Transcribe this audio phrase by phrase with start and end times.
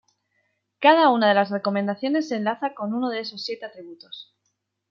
[0.79, 4.33] Cada una de las recomendaciones se enlaza con uno de esos siete atributos.